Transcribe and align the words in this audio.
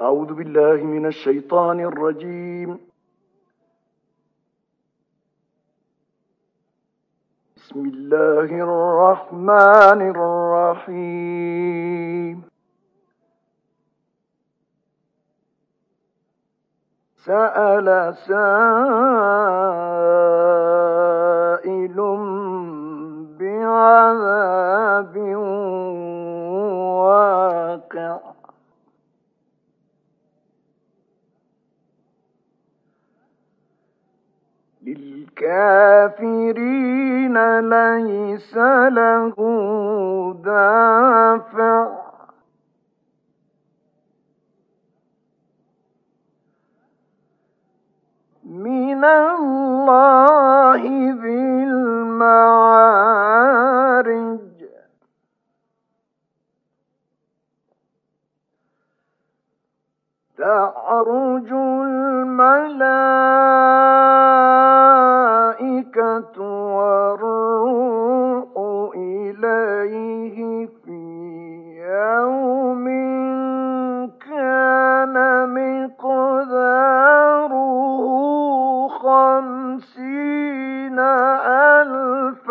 أعوذ 0.00 0.34
بالله 0.34 0.76
من 0.84 1.06
الشيطان 1.06 1.80
الرجيم. 1.80 2.78
بسم 7.56 7.80
الله 7.80 8.50
الرحمن 8.68 10.00
الرحيم. 10.86 12.42
سأل 17.16 18.14
سائل 18.14 18.38
بعذاب 23.38 25.16
واقع. 27.02 28.27
للكافرين 35.40 37.36
ليس 37.60 38.56
له 38.56 39.34
دافع. 40.44 41.88
من 48.44 49.04
الله 49.04 50.82
ذي 51.22 51.64
المعارج. 51.64 52.58
تعرج 60.38 61.52
الملائكة 61.52 63.27
خمسين 79.18 80.98
ألف 80.98 82.46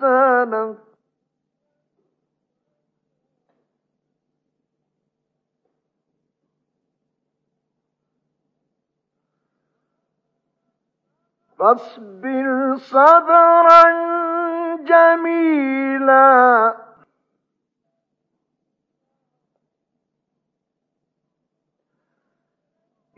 سنة 0.00 0.76
فاصبر 11.58 12.76
صبرا 12.76 13.82
جميلا. 14.76 16.42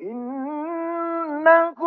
إنهم 0.00 1.83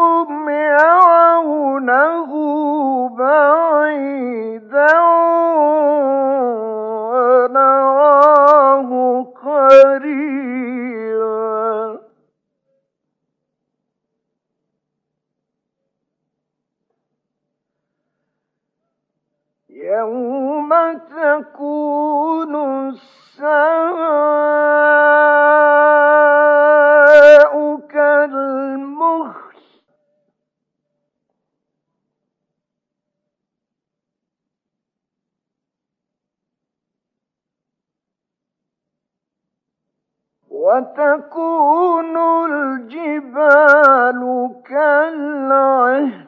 وتكون 40.78 42.18
الجبال 42.46 44.22
كالعهن. 44.66 46.28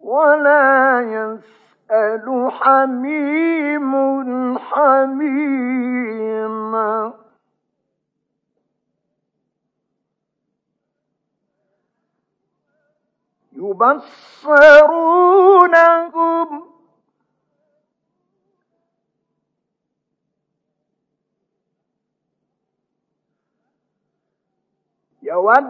ولا 0.00 1.00
يسأل 1.00 2.50
حميم 2.52 3.92
حميما 4.58 6.08
يبصرونهم 15.28 16.67
يود 25.28 25.66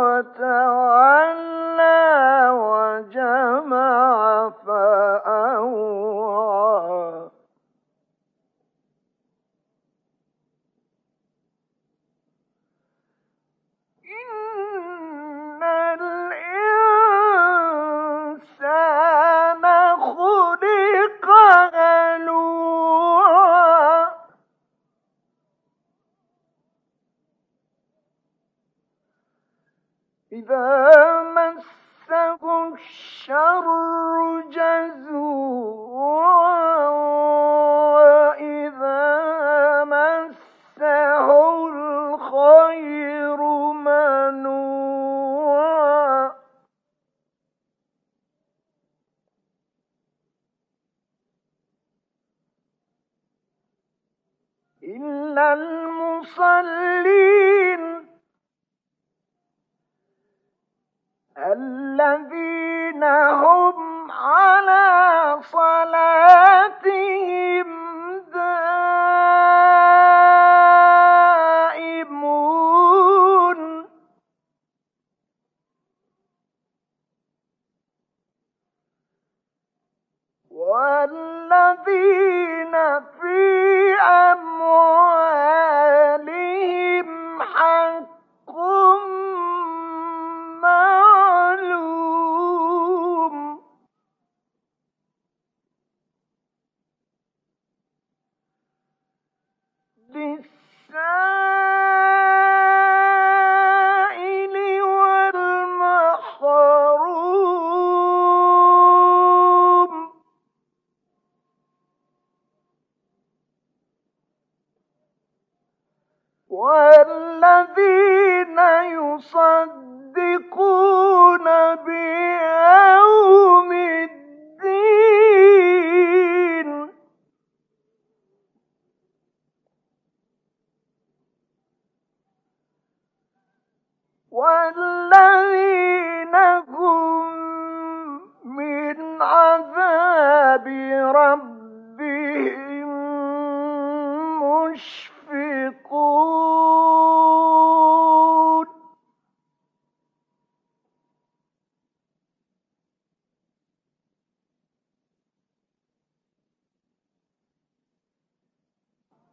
لن 55.33 55.82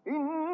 إن 0.08 0.49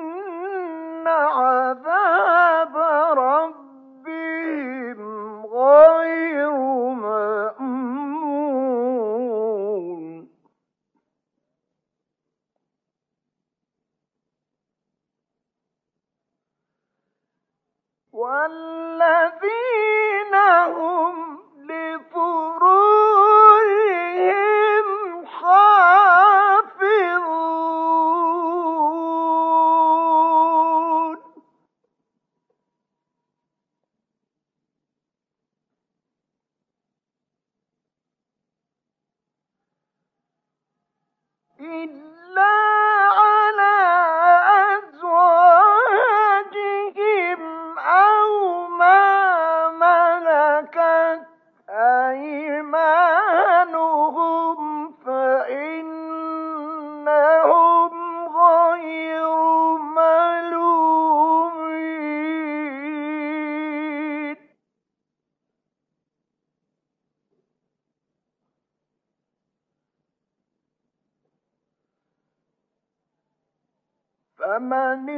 فمن 74.47 75.11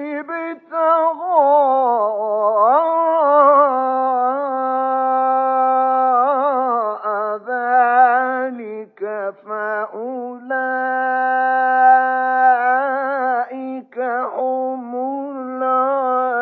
ذلك 7.47 9.01
فأولئك 9.47 9.89
هم 14.35 14.93
العادون. 15.43 16.39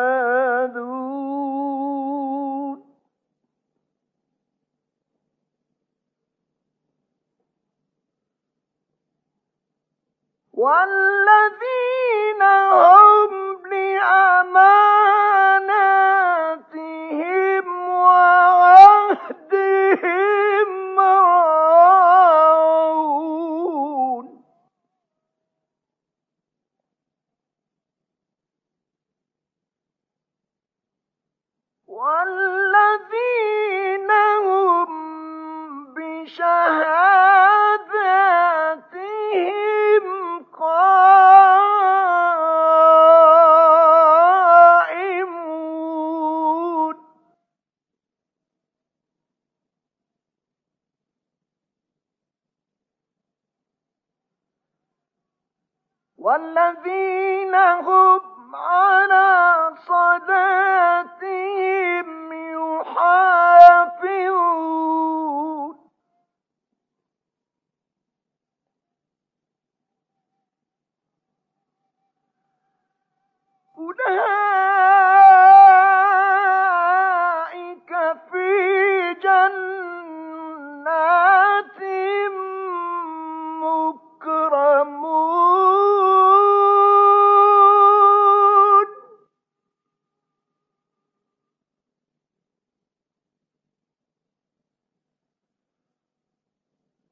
والذي 10.53 11.66
والذين 36.26 37.15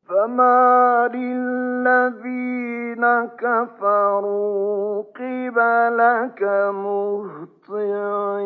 فما 0.10 1.10
للذين 1.14 3.06
كفروا 3.26 5.02
قبلك 5.02 6.42
مهطعين. 7.64 8.46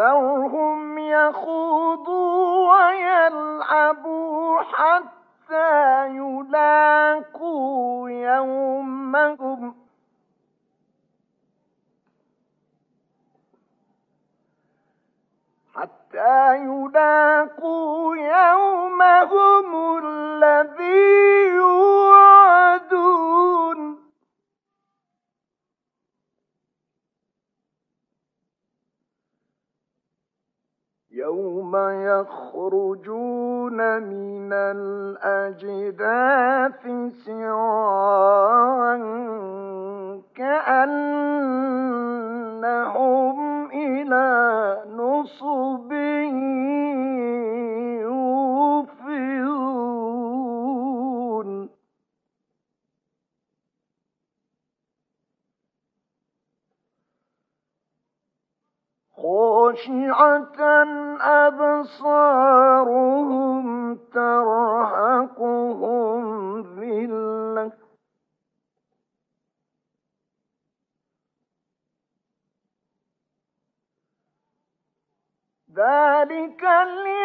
فذرهم 0.01 0.99
يخوضوا 0.99 2.73
ويلعبوا 2.73 4.63
حتى 4.63 6.09
يلاقوا 6.09 8.11
يومهم. 8.11 9.75
حتى 15.75 16.57
يلاقوا 16.57 18.17
يومهم 18.17 19.99
الذي 20.05 21.49
يوعدون 21.57 23.21
يوم 31.21 31.77
يخرجون 32.21 34.03
من 34.03 34.53
الأجداث 35.33 36.03
سراعا 37.25 38.97
كأنهم 40.35 41.71
إلى 43.71 44.83
نصب 44.97 45.93
يوفضون. 48.03 49.31
خاشعة 59.17 60.60
ذلك 75.81 76.63
اليوم 76.65 77.20